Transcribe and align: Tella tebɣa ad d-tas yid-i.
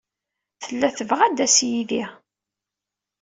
Tella 0.63 0.89
tebɣa 0.97 1.21
ad 1.25 1.33
d-tas 1.35 1.57
yid-i. 1.69 2.03